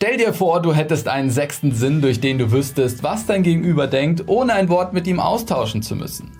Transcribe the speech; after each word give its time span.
Stell 0.00 0.16
dir 0.16 0.32
vor, 0.32 0.62
du 0.62 0.72
hättest 0.72 1.08
einen 1.08 1.28
sechsten 1.28 1.72
Sinn, 1.72 2.00
durch 2.00 2.20
den 2.20 2.38
du 2.38 2.52
wüsstest, 2.52 3.02
was 3.02 3.26
dein 3.26 3.42
Gegenüber 3.42 3.88
denkt, 3.88 4.28
ohne 4.28 4.52
ein 4.52 4.68
Wort 4.68 4.92
mit 4.92 5.08
ihm 5.08 5.18
austauschen 5.18 5.82
zu 5.82 5.96
müssen. 5.96 6.30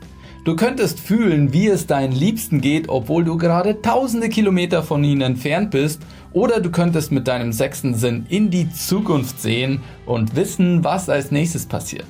Du 0.44 0.54
könntest 0.54 1.00
fühlen, 1.00 1.52
wie 1.52 1.66
es 1.66 1.88
deinen 1.88 2.12
Liebsten 2.12 2.60
geht, 2.60 2.88
obwohl 2.88 3.24
du 3.24 3.36
gerade 3.36 3.82
tausende 3.82 4.28
Kilometer 4.28 4.84
von 4.84 5.02
ihnen 5.02 5.22
entfernt 5.22 5.72
bist, 5.72 6.00
oder 6.32 6.60
du 6.60 6.70
könntest 6.70 7.10
mit 7.10 7.26
deinem 7.26 7.52
sechsten 7.52 7.96
Sinn 7.96 8.26
in 8.28 8.50
die 8.50 8.70
Zukunft 8.70 9.42
sehen 9.42 9.80
und 10.06 10.36
wissen, 10.36 10.84
was 10.84 11.08
als 11.08 11.32
nächstes 11.32 11.66
passiert. 11.66 12.06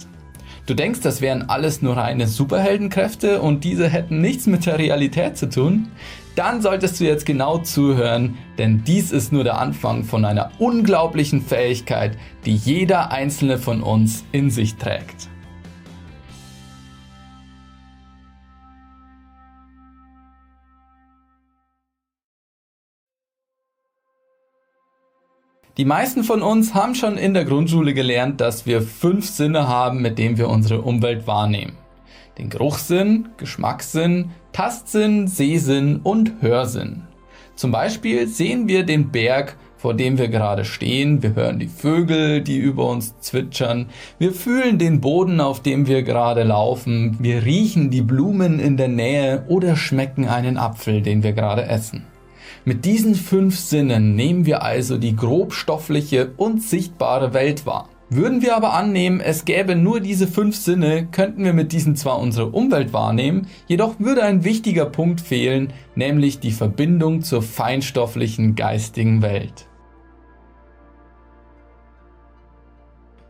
Du 0.68 0.74
denkst, 0.74 1.00
das 1.00 1.22
wären 1.22 1.48
alles 1.48 1.80
nur 1.80 1.96
reine 1.96 2.26
Superheldenkräfte 2.26 3.40
und 3.40 3.64
diese 3.64 3.88
hätten 3.88 4.20
nichts 4.20 4.46
mit 4.46 4.66
der 4.66 4.78
Realität 4.78 5.38
zu 5.38 5.48
tun? 5.48 5.88
Dann 6.34 6.60
solltest 6.60 7.00
du 7.00 7.04
jetzt 7.04 7.24
genau 7.24 7.56
zuhören, 7.56 8.36
denn 8.58 8.84
dies 8.84 9.10
ist 9.10 9.32
nur 9.32 9.44
der 9.44 9.58
Anfang 9.58 10.04
von 10.04 10.26
einer 10.26 10.50
unglaublichen 10.58 11.40
Fähigkeit, 11.40 12.18
die 12.44 12.54
jeder 12.54 13.10
einzelne 13.10 13.56
von 13.56 13.82
uns 13.82 14.26
in 14.30 14.50
sich 14.50 14.76
trägt. 14.76 15.30
Die 25.78 25.84
meisten 25.84 26.24
von 26.24 26.42
uns 26.42 26.74
haben 26.74 26.96
schon 26.96 27.16
in 27.16 27.34
der 27.34 27.44
Grundschule 27.44 27.94
gelernt, 27.94 28.40
dass 28.40 28.66
wir 28.66 28.82
fünf 28.82 29.30
Sinne 29.30 29.68
haben, 29.68 30.02
mit 30.02 30.18
denen 30.18 30.36
wir 30.36 30.48
unsere 30.48 30.82
Umwelt 30.82 31.28
wahrnehmen. 31.28 31.74
Den 32.36 32.50
Geruchssinn, 32.50 33.28
Geschmackssinn, 33.36 34.30
Tastsinn, 34.50 35.28
Sehsinn 35.28 36.00
und 36.02 36.32
Hörsinn. 36.40 37.04
Zum 37.54 37.70
Beispiel 37.70 38.26
sehen 38.26 38.66
wir 38.66 38.82
den 38.82 39.12
Berg, 39.12 39.56
vor 39.76 39.94
dem 39.94 40.18
wir 40.18 40.26
gerade 40.26 40.64
stehen, 40.64 41.22
wir 41.22 41.36
hören 41.36 41.60
die 41.60 41.68
Vögel, 41.68 42.40
die 42.40 42.58
über 42.58 42.88
uns 42.88 43.16
zwitschern, 43.20 43.86
wir 44.18 44.32
fühlen 44.32 44.80
den 44.80 45.00
Boden, 45.00 45.40
auf 45.40 45.62
dem 45.62 45.86
wir 45.86 46.02
gerade 46.02 46.42
laufen, 46.42 47.18
wir 47.20 47.44
riechen 47.44 47.90
die 47.90 48.02
Blumen 48.02 48.58
in 48.58 48.76
der 48.76 48.88
Nähe 48.88 49.44
oder 49.46 49.76
schmecken 49.76 50.26
einen 50.26 50.56
Apfel, 50.56 51.02
den 51.02 51.22
wir 51.22 51.34
gerade 51.34 51.66
essen. 51.66 52.04
Mit 52.68 52.84
diesen 52.84 53.14
fünf 53.14 53.58
Sinnen 53.58 54.14
nehmen 54.14 54.44
wir 54.44 54.62
also 54.62 54.98
die 54.98 55.16
grobstoffliche 55.16 56.32
und 56.36 56.62
sichtbare 56.62 57.32
Welt 57.32 57.64
wahr. 57.64 57.88
Würden 58.10 58.42
wir 58.42 58.54
aber 58.54 58.74
annehmen, 58.74 59.20
es 59.20 59.46
gäbe 59.46 59.74
nur 59.74 60.00
diese 60.00 60.26
fünf 60.26 60.54
Sinne, 60.54 61.06
könnten 61.10 61.44
wir 61.44 61.54
mit 61.54 61.72
diesen 61.72 61.96
zwar 61.96 62.18
unsere 62.18 62.50
Umwelt 62.50 62.92
wahrnehmen, 62.92 63.46
jedoch 63.68 63.98
würde 63.98 64.22
ein 64.22 64.44
wichtiger 64.44 64.84
Punkt 64.84 65.22
fehlen, 65.22 65.72
nämlich 65.94 66.40
die 66.40 66.52
Verbindung 66.52 67.22
zur 67.22 67.40
feinstofflichen 67.40 68.54
geistigen 68.54 69.22
Welt. 69.22 69.66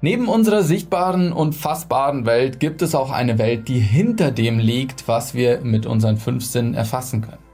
Neben 0.00 0.27
unserer 0.27 0.64
sichtbaren 0.64 1.33
und 1.33 1.55
fassbaren 1.55 2.27
Welt 2.27 2.59
gibt 2.59 2.83
es 2.83 2.97
auch 2.97 3.12
eine 3.12 3.39
Welt, 3.39 3.69
die 3.69 3.78
hinter 3.78 4.33
dem 4.33 4.59
liegt, 4.59 5.06
was 5.06 5.33
wir 5.34 5.61
mit 5.61 5.86
unseren 5.86 6.16
fünf 6.16 6.44
Sinnen 6.44 6.75
erfassen 6.75 7.22
können. 7.22 7.47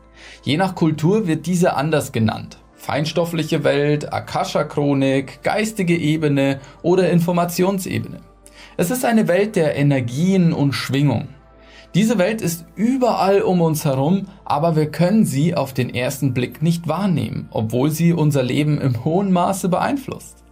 Je 0.45 0.59
nach 0.59 0.75
Kultur 0.75 1.27
wird 1.27 1.47
diese 1.47 1.75
anders 1.75 2.13
genannt. 2.13 2.59
Feinstoffliche 2.75 3.65
Welt, 3.65 4.13
Akasha-Chronik, 4.13 5.43
geistige 5.43 5.97
Ebene 5.97 6.61
oder 6.83 7.09
Informationsebene. 7.09 8.19
Es 8.77 8.91
ist 8.91 9.07
eine 9.07 9.27
Welt 9.27 9.57
der 9.57 9.75
Energien 9.75 10.53
und 10.53 10.75
Schwingung. 10.75 11.29
Diese 11.95 12.19
Welt 12.19 12.43
ist 12.43 12.67
überall 12.77 13.41
um 13.41 13.63
uns 13.63 13.87
herum, 13.87 14.27
aber 14.45 14.77
wir 14.77 14.91
können 14.91 15.25
sie 15.25 15.55
auf 15.55 15.73
den 15.73 15.95
ersten 15.95 16.35
Blick 16.35 16.61
nicht 16.61 16.89
wahrnehmen, 16.89 17.49
obwohl 17.51 17.91
sie 17.91 18.13
unser 18.13 18.43
Leben 18.43 18.79
im 18.79 19.03
hohen 19.03 19.33
Maße 19.33 19.71
beeinflusst. 19.71 20.45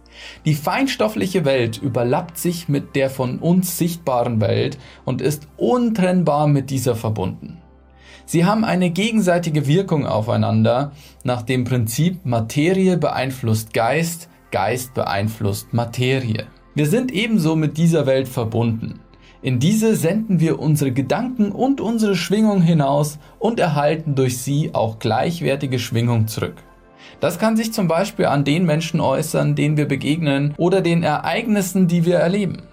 Die 0.43 0.55
feinstoffliche 0.55 1.45
Welt 1.45 1.77
überlappt 1.77 2.39
sich 2.39 2.67
mit 2.67 2.95
der 2.95 3.11
von 3.11 3.37
uns 3.37 3.77
sichtbaren 3.77 4.41
Welt 4.41 4.79
und 5.05 5.21
ist 5.21 5.47
untrennbar 5.55 6.47
mit 6.47 6.71
dieser 6.71 6.95
verbunden. 6.95 7.59
Sie 8.25 8.45
haben 8.45 8.63
eine 8.63 8.89
gegenseitige 8.89 9.67
Wirkung 9.67 10.05
aufeinander 10.05 10.91
nach 11.23 11.41
dem 11.41 11.63
Prinzip 11.65 12.25
Materie 12.25 12.97
beeinflusst 12.97 13.73
Geist, 13.73 14.29
Geist 14.51 14.93
beeinflusst 14.93 15.73
Materie. 15.73 16.47
Wir 16.75 16.87
sind 16.87 17.11
ebenso 17.11 17.55
mit 17.55 17.77
dieser 17.77 18.05
Welt 18.05 18.27
verbunden. 18.27 18.99
In 19.41 19.59
diese 19.59 19.95
senden 19.95 20.39
wir 20.39 20.59
unsere 20.59 20.93
Gedanken 20.93 21.51
und 21.51 21.81
unsere 21.81 22.15
Schwingung 22.15 22.61
hinaus 22.61 23.19
und 23.39 23.59
erhalten 23.59 24.15
durch 24.15 24.37
sie 24.37 24.73
auch 24.73 24.99
gleichwertige 24.99 25.79
Schwingung 25.79 26.27
zurück. 26.27 26.55
Das 27.19 27.39
kann 27.39 27.57
sich 27.57 27.73
zum 27.73 27.87
Beispiel 27.87 28.25
an 28.25 28.45
den 28.45 28.65
Menschen 28.65 29.01
äußern, 29.01 29.55
denen 29.55 29.75
wir 29.75 29.87
begegnen 29.87 30.53
oder 30.57 30.81
den 30.81 31.03
Ereignissen, 31.03 31.87
die 31.87 32.05
wir 32.05 32.15
erleben. 32.15 32.63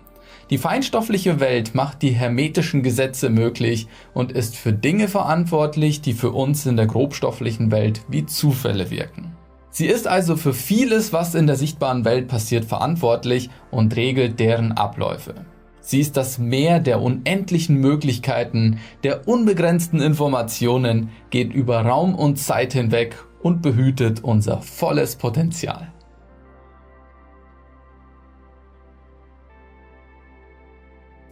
Die 0.50 0.58
feinstoffliche 0.58 1.38
Welt 1.38 1.76
macht 1.76 2.02
die 2.02 2.10
hermetischen 2.10 2.82
Gesetze 2.82 3.30
möglich 3.30 3.86
und 4.14 4.32
ist 4.32 4.56
für 4.56 4.72
Dinge 4.72 5.06
verantwortlich, 5.06 6.00
die 6.00 6.12
für 6.12 6.32
uns 6.32 6.66
in 6.66 6.76
der 6.76 6.86
grobstofflichen 6.86 7.70
Welt 7.70 8.02
wie 8.08 8.26
Zufälle 8.26 8.90
wirken. 8.90 9.36
Sie 9.70 9.86
ist 9.86 10.08
also 10.08 10.34
für 10.34 10.52
vieles, 10.52 11.12
was 11.12 11.36
in 11.36 11.46
der 11.46 11.54
sichtbaren 11.54 12.04
Welt 12.04 12.26
passiert, 12.26 12.64
verantwortlich 12.64 13.48
und 13.70 13.94
regelt 13.94 14.40
deren 14.40 14.72
Abläufe. 14.72 15.34
Sie 15.80 16.00
ist 16.00 16.16
das 16.16 16.38
Meer 16.38 16.80
der 16.80 17.00
unendlichen 17.00 17.76
Möglichkeiten, 17.76 18.80
der 19.04 19.28
unbegrenzten 19.28 20.00
Informationen, 20.00 21.10
geht 21.30 21.54
über 21.54 21.82
Raum 21.82 22.16
und 22.16 22.38
Zeit 22.38 22.72
hinweg 22.72 23.16
und 23.40 23.62
behütet 23.62 24.24
unser 24.24 24.60
volles 24.60 25.14
Potenzial. 25.14 25.92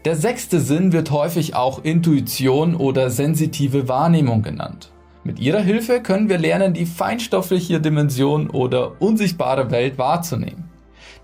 Der 0.09 0.17
sechste 0.17 0.59
Sinn 0.59 0.95
wird 0.95 1.11
häufig 1.11 1.55
auch 1.55 1.85
Intuition 1.85 2.77
oder 2.77 3.11
sensitive 3.11 3.89
Wahrnehmung 3.89 4.41
genannt. 4.41 4.91
Mit 5.23 5.39
ihrer 5.39 5.61
Hilfe 5.61 6.01
können 6.01 6.31
wir 6.31 6.39
lernen, 6.39 6.73
die 6.73 6.87
feinstoffliche 6.87 7.79
Dimension 7.79 8.49
oder 8.49 9.03
unsichtbare 9.03 9.71
Welt 9.71 9.99
wahrzunehmen. 9.99 10.71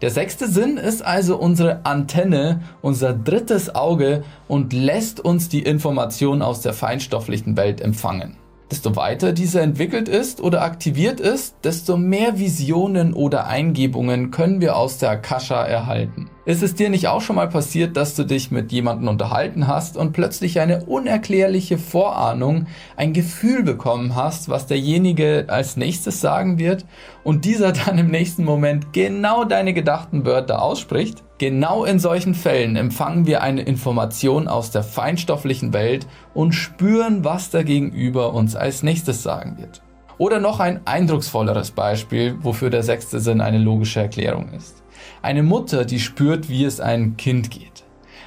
Der 0.03 0.11
sechste 0.11 0.49
Sinn 0.49 0.77
ist 0.77 1.03
also 1.03 1.39
unsere 1.39 1.87
Antenne, 1.87 2.61
unser 2.83 3.15
drittes 3.15 3.75
Auge 3.75 4.22
und 4.49 4.75
lässt 4.75 5.19
uns 5.19 5.49
die 5.49 5.62
Information 5.62 6.43
aus 6.43 6.61
der 6.61 6.75
feinstofflichen 6.75 7.56
Welt 7.56 7.81
empfangen. 7.81 8.37
Desto 8.74 8.96
weiter 8.96 9.32
diese 9.32 9.60
entwickelt 9.60 10.08
ist 10.08 10.40
oder 10.40 10.62
aktiviert 10.62 11.20
ist, 11.20 11.54
desto 11.62 11.96
mehr 11.96 12.40
Visionen 12.40 13.14
oder 13.14 13.46
Eingebungen 13.46 14.32
können 14.32 14.60
wir 14.60 14.74
aus 14.74 14.98
der 14.98 15.10
Akasha 15.10 15.62
erhalten. 15.64 16.28
Ist 16.44 16.60
es 16.60 16.74
dir 16.74 16.90
nicht 16.90 17.06
auch 17.06 17.20
schon 17.20 17.36
mal 17.36 17.48
passiert, 17.48 17.96
dass 17.96 18.16
du 18.16 18.24
dich 18.24 18.50
mit 18.50 18.72
jemandem 18.72 19.06
unterhalten 19.06 19.68
hast 19.68 19.96
und 19.96 20.12
plötzlich 20.12 20.58
eine 20.58 20.86
unerklärliche 20.86 21.78
Vorahnung, 21.78 22.66
ein 22.96 23.12
Gefühl 23.12 23.62
bekommen 23.62 24.16
hast, 24.16 24.48
was 24.48 24.66
derjenige 24.66 25.44
als 25.46 25.76
nächstes 25.76 26.20
sagen 26.20 26.58
wird 26.58 26.84
und 27.22 27.44
dieser 27.44 27.70
dann 27.70 27.96
im 27.96 28.08
nächsten 28.10 28.42
Moment 28.42 28.92
genau 28.92 29.44
deine 29.44 29.72
gedachten 29.72 30.26
Wörter 30.26 30.60
ausspricht? 30.60 31.22
Genau 31.39 31.84
in 31.84 31.99
solchen 31.99 32.34
Fällen 32.34 32.77
empfangen 32.77 33.27
wir 33.27 33.43
eine 33.43 33.62
Information 33.62 34.47
aus 34.47 34.71
der 34.71 34.84
feinstofflichen 34.84 35.72
Welt 35.72 36.06
und 36.33 36.53
spüren, 36.53 37.25
was 37.25 37.50
der 37.50 37.65
Gegenüber 37.65 38.34
uns 38.34 38.55
als 38.55 38.84
nächstes 38.84 39.25
sagen 39.25 39.59
wird. 39.59 39.83
Oder 40.17 40.39
noch 40.39 40.61
ein 40.61 40.87
eindrucksvolleres 40.87 41.72
Beispiel, 41.72 42.37
wofür 42.41 42.71
der 42.71 42.84
sechste 42.84 43.19
Sinn 43.19 43.41
eine 43.41 43.59
logische 43.59 43.99
Erklärung 43.99 44.53
ist. 44.53 44.84
Eine 45.22 45.43
Mutter, 45.43 45.84
die 45.84 45.99
spürt, 45.99 46.49
wie 46.49 46.65
es 46.65 46.81
einem 46.81 47.17
Kind 47.17 47.51
geht. 47.51 47.73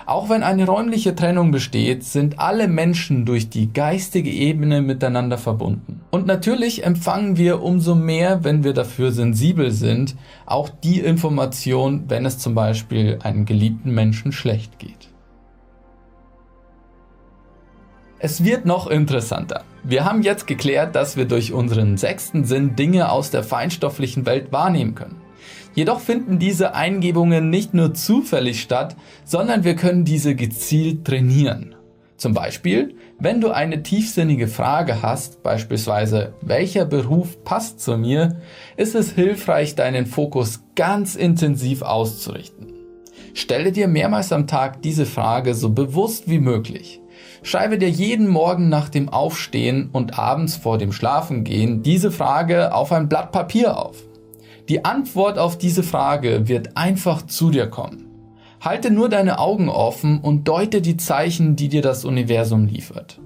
Auch 0.07 0.29
wenn 0.29 0.41
eine 0.41 0.65
räumliche 0.65 1.15
Trennung 1.15 1.51
besteht, 1.51 2.05
sind 2.05 2.39
alle 2.39 2.69
Menschen 2.69 3.25
durch 3.25 3.49
die 3.49 3.73
geistige 3.73 4.29
Ebene 4.29 4.81
miteinander 4.81 5.37
verbunden. 5.37 5.99
Und 6.11 6.25
natürlich 6.25 6.85
empfangen 6.85 7.35
wir 7.35 7.61
umso 7.61 7.93
mehr, 7.93 8.45
wenn 8.45 8.63
wir 8.63 8.71
dafür 8.71 9.11
sensibel 9.11 9.71
sind, 9.71 10.15
auch 10.45 10.69
die 10.69 11.01
Information, 11.01 12.05
wenn 12.07 12.25
es 12.25 12.39
zum 12.39 12.55
Beispiel 12.55 13.19
einem 13.21 13.43
geliebten 13.43 13.93
Menschen 13.93 14.31
schlecht 14.31 14.79
geht. 14.79 15.09
Es 18.19 18.45
wird 18.45 18.65
noch 18.65 18.87
interessanter. 18.87 19.65
Wir 19.83 20.05
haben 20.05 20.21
jetzt 20.21 20.47
geklärt, 20.47 20.95
dass 20.95 21.17
wir 21.17 21.25
durch 21.25 21.51
unseren 21.51 21.97
sechsten 21.97 22.45
Sinn 22.45 22.77
Dinge 22.77 23.11
aus 23.11 23.29
der 23.29 23.43
feinstofflichen 23.43 24.25
Welt 24.25 24.53
wahrnehmen 24.53 24.95
können. 24.95 25.26
Jedoch 25.75 25.99
finden 25.99 26.39
diese 26.39 26.73
Eingebungen 26.73 27.49
nicht 27.49 27.73
nur 27.73 27.93
zufällig 27.93 28.61
statt, 28.61 28.95
sondern 29.25 29.63
wir 29.63 29.75
können 29.75 30.05
diese 30.05 30.35
gezielt 30.35 31.05
trainieren. 31.05 31.75
Zum 32.17 32.33
Beispiel, 32.33 32.95
wenn 33.19 33.41
du 33.41 33.51
eine 33.51 33.83
tiefsinnige 33.83 34.47
Frage 34.47 35.03
hast, 35.03 35.43
beispielsweise 35.43 36.33
welcher 36.41 36.85
Beruf 36.85 37.43
passt 37.43 37.79
zu 37.79 37.95
mir, 37.95 38.41
ist 38.75 38.95
es 38.95 39.11
hilfreich, 39.11 39.75
deinen 39.75 40.07
Fokus 40.07 40.63
ganz 40.75 41.15
intensiv 41.15 41.83
auszurichten. 41.83 42.73
Stelle 43.35 43.71
dir 43.71 43.87
mehrmals 43.87 44.33
am 44.33 44.47
Tag 44.47 44.81
diese 44.81 45.05
Frage 45.05 45.53
so 45.53 45.69
bewusst 45.69 46.27
wie 46.27 46.39
möglich. 46.39 47.01
Schreibe 47.43 47.77
dir 47.77 47.89
jeden 47.89 48.27
Morgen 48.27 48.67
nach 48.67 48.89
dem 48.89 49.09
Aufstehen 49.09 49.91
und 49.93 50.17
abends 50.17 50.55
vor 50.55 50.79
dem 50.79 50.91
Schlafengehen 50.91 51.83
diese 51.83 52.09
Frage 52.09 52.73
auf 52.73 52.91
ein 52.91 53.09
Blatt 53.09 53.31
Papier 53.31 53.77
auf. 53.77 54.06
Die 54.69 54.83
Antwort 54.83 55.39
auf 55.39 55.57
diese 55.57 55.81
Frage 55.81 56.49
wird 56.49 56.75
einfach 56.75 57.25
zu 57.25 57.51
dir 57.51 57.67
kommen. 57.67 58.05
Halte 58.59 58.91
nur 58.91 59.07
deine 59.07 59.39
Augen 59.39 59.69
offen 59.69 60.19
und 60.19 60.47
deute 60.47 60.81
die 60.81 60.97
Zeichen, 60.97 61.55
die 61.55 61.69
dir 61.69 61.81
das 61.81 62.03
Universum 62.03 62.65
liefert. 62.65 63.19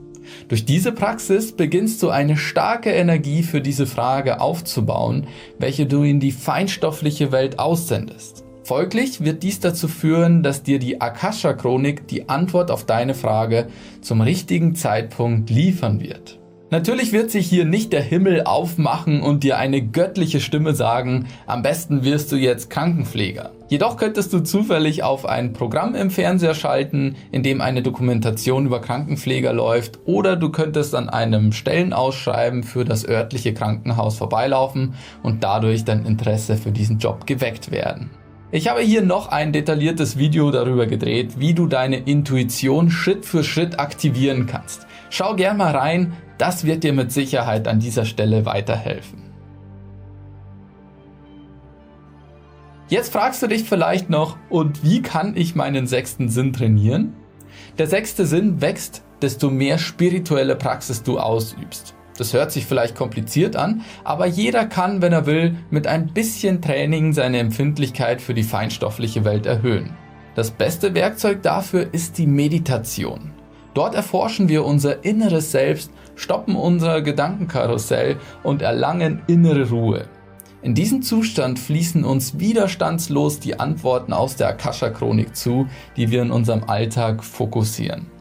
Durch 0.49 0.65
diese 0.65 0.91
Praxis 0.91 1.53
beginnst 1.53 2.03
du 2.03 2.09
eine 2.09 2.37
starke 2.37 2.91
Energie 2.91 3.41
für 3.41 3.59
diese 3.59 3.87
Frage 3.87 4.39
aufzubauen, 4.39 5.25
welche 5.57 5.87
du 5.87 6.03
in 6.03 6.19
die 6.19 6.31
feinstoffliche 6.31 7.31
Welt 7.31 7.57
aussendest. 7.57 8.43
Folglich 8.63 9.23
wird 9.23 9.41
dies 9.41 9.59
dazu 9.59 9.87
führen, 9.87 10.43
dass 10.43 10.61
dir 10.61 10.77
die 10.77 11.01
Akasha-Chronik 11.01 12.07
die 12.07 12.29
Antwort 12.29 12.69
auf 12.69 12.85
deine 12.85 13.15
Frage 13.15 13.67
zum 14.01 14.21
richtigen 14.21 14.75
Zeitpunkt 14.75 15.49
liefern 15.49 16.01
wird. 16.01 16.40
Natürlich 16.73 17.11
wird 17.11 17.31
sich 17.31 17.49
hier 17.49 17.65
nicht 17.65 17.91
der 17.91 18.01
Himmel 18.01 18.43
aufmachen 18.45 19.21
und 19.21 19.43
dir 19.43 19.57
eine 19.57 19.81
göttliche 19.81 20.39
Stimme 20.39 20.73
sagen, 20.73 21.27
am 21.45 21.63
besten 21.63 22.05
wirst 22.05 22.31
du 22.31 22.37
jetzt 22.37 22.69
Krankenpfleger. 22.69 23.51
Jedoch 23.67 23.97
könntest 23.97 24.31
du 24.31 24.39
zufällig 24.39 25.03
auf 25.03 25.25
ein 25.25 25.51
Programm 25.51 25.95
im 25.95 26.09
Fernseher 26.09 26.53
schalten, 26.53 27.17
in 27.33 27.43
dem 27.43 27.59
eine 27.59 27.81
Dokumentation 27.81 28.65
über 28.65 28.79
Krankenpfleger 28.79 29.51
läuft, 29.51 29.99
oder 30.05 30.37
du 30.37 30.49
könntest 30.49 30.95
an 30.95 31.09
einem 31.09 31.51
Stellenausschreiben 31.51 32.63
für 32.63 32.85
das 32.85 33.05
örtliche 33.05 33.53
Krankenhaus 33.53 34.17
vorbeilaufen 34.17 34.93
und 35.23 35.43
dadurch 35.43 35.83
dein 35.83 36.05
Interesse 36.05 36.55
für 36.55 36.71
diesen 36.71 36.99
Job 36.99 37.27
geweckt 37.27 37.71
werden. 37.71 38.11
Ich 38.53 38.67
habe 38.67 38.81
hier 38.81 39.01
noch 39.01 39.29
ein 39.29 39.53
detailliertes 39.53 40.17
Video 40.17 40.51
darüber 40.51 40.85
gedreht, 40.85 41.39
wie 41.39 41.53
du 41.53 41.67
deine 41.67 41.99
Intuition 41.99 42.91
Schritt 42.91 43.25
für 43.25 43.45
Schritt 43.45 43.79
aktivieren 43.79 44.45
kannst. 44.45 44.87
Schau 45.09 45.37
gern 45.37 45.55
mal 45.55 45.73
rein, 45.73 46.11
das 46.37 46.65
wird 46.65 46.83
dir 46.83 46.91
mit 46.91 47.13
Sicherheit 47.13 47.69
an 47.69 47.79
dieser 47.79 48.03
Stelle 48.03 48.45
weiterhelfen. 48.45 49.23
Jetzt 52.89 53.13
fragst 53.13 53.41
du 53.41 53.47
dich 53.47 53.63
vielleicht 53.63 54.09
noch, 54.09 54.35
und 54.49 54.83
wie 54.83 55.01
kann 55.01 55.37
ich 55.37 55.55
meinen 55.55 55.87
sechsten 55.87 56.27
Sinn 56.27 56.51
trainieren? 56.51 57.13
Der 57.77 57.87
sechste 57.87 58.25
Sinn 58.25 58.59
wächst, 58.59 59.01
desto 59.21 59.49
mehr 59.49 59.77
spirituelle 59.77 60.57
Praxis 60.57 61.03
du 61.03 61.19
ausübst. 61.19 61.95
Das 62.21 62.33
hört 62.33 62.51
sich 62.51 62.67
vielleicht 62.67 62.93
kompliziert 62.93 63.55
an, 63.55 63.81
aber 64.03 64.27
jeder 64.27 64.67
kann, 64.67 65.01
wenn 65.01 65.11
er 65.11 65.25
will, 65.25 65.55
mit 65.71 65.87
ein 65.87 66.05
bisschen 66.05 66.61
Training 66.61 67.13
seine 67.13 67.39
Empfindlichkeit 67.39 68.21
für 68.21 68.35
die 68.35 68.43
feinstoffliche 68.43 69.25
Welt 69.25 69.47
erhöhen. 69.47 69.97
Das 70.35 70.51
beste 70.51 70.93
Werkzeug 70.93 71.41
dafür 71.41 71.91
ist 71.95 72.19
die 72.19 72.27
Meditation. 72.27 73.31
Dort 73.73 73.95
erforschen 73.95 74.49
wir 74.49 74.65
unser 74.65 75.03
inneres 75.03 75.51
Selbst, 75.51 75.89
stoppen 76.13 76.55
unser 76.55 77.01
Gedankenkarussell 77.01 78.17
und 78.43 78.61
erlangen 78.61 79.23
innere 79.25 79.69
Ruhe. 79.69 80.05
In 80.61 80.75
diesem 80.75 81.01
Zustand 81.01 81.57
fließen 81.57 82.03
uns 82.03 82.37
widerstandslos 82.37 83.39
die 83.39 83.59
Antworten 83.59 84.13
aus 84.13 84.35
der 84.35 84.49
Akasha-Chronik 84.49 85.35
zu, 85.35 85.65
die 85.97 86.11
wir 86.11 86.21
in 86.21 86.29
unserem 86.29 86.65
Alltag 86.65 87.23
fokussieren. 87.23 88.20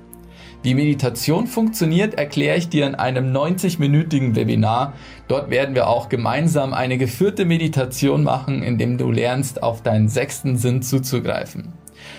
Wie 0.62 0.74
Meditation 0.74 1.46
funktioniert, 1.46 2.14
erkläre 2.14 2.58
ich 2.58 2.68
dir 2.68 2.86
in 2.86 2.94
einem 2.94 3.34
90-minütigen 3.34 4.36
Webinar. 4.36 4.92
Dort 5.26 5.48
werden 5.48 5.74
wir 5.74 5.88
auch 5.88 6.10
gemeinsam 6.10 6.74
eine 6.74 6.98
geführte 6.98 7.46
Meditation 7.46 8.22
machen, 8.22 8.62
in 8.62 8.76
dem 8.76 8.98
du 8.98 9.10
lernst, 9.10 9.62
auf 9.62 9.82
deinen 9.82 10.08
sechsten 10.08 10.58
Sinn 10.58 10.82
zuzugreifen. 10.82 11.72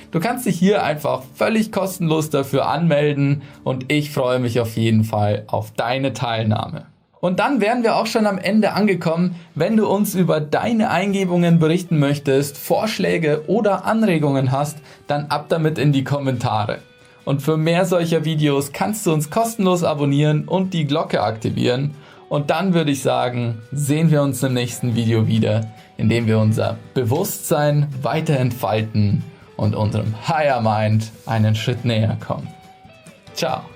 Du 0.10 0.20
kannst 0.20 0.48
dich 0.48 0.58
hier 0.58 0.84
einfach 0.84 1.22
völlig 1.36 1.72
kostenlos 1.72 2.32
dafür 2.32 2.68
anmelden 2.68 3.44
und 3.64 3.92
ich 3.92 4.10
freue 4.10 4.40
mich 4.40 4.60
auf 4.60 4.76
jeden 4.76 5.04
Fall 5.04 5.44
auf 5.46 5.72
deine 5.74 6.14
Teilnahme. 6.14 6.88
Und 7.20 7.40
dann 7.40 7.62
wären 7.62 7.84
wir 7.84 7.96
auch 7.96 8.08
schon 8.08 8.26
am 8.26 8.40
Ende 8.40 8.74
angekommen. 8.74 9.36
Wenn 9.54 9.78
du 9.78 9.88
uns 9.88 10.16
über 10.16 10.42
deine 10.42 10.90
Eingebungen 10.90 11.60
berichten 11.60 12.00
möchtest, 12.00 12.58
Vorschläge 12.58 13.44
oder 13.46 13.86
Anregungen 13.86 14.52
hast, 14.52 14.80
dann 15.06 15.28
ab 15.28 15.46
damit 15.50 15.78
in 15.78 15.92
die 15.92 16.04
Kommentare. 16.04 16.80
Und 17.26 17.42
für 17.42 17.58
mehr 17.58 17.86
solcher 17.86 18.26
Videos 18.26 18.72
kannst 18.72 19.06
du 19.06 19.14
uns 19.14 19.30
kostenlos 19.30 19.84
abonnieren 19.84 20.48
und 20.48 20.74
die 20.74 20.86
Glocke 20.86 21.22
aktivieren. 21.22 21.96
Und 22.30 22.50
dann 22.50 22.74
würde 22.74 22.92
ich 22.92 23.02
sagen, 23.02 23.62
sehen 23.72 24.10
wir 24.10 24.22
uns 24.22 24.42
im 24.42 24.54
nächsten 24.54 24.96
Video 24.96 25.28
wieder, 25.28 25.68
in 25.98 26.10
dem 26.10 26.28
wir 26.28 26.40
unser 26.40 26.78
Bewusstsein 26.94 27.88
weiter 28.02 28.38
entfalten 28.38 29.24
und 29.58 29.76
unserem 29.76 30.16
Higher 30.28 30.62
Mind 30.62 31.12
einen 31.26 31.56
Schritt 31.56 31.86
näher 31.86 32.18
kommen. 32.26 32.48
Ciao. 33.34 33.71